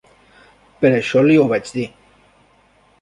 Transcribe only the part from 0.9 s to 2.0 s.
això li ho vaig dir.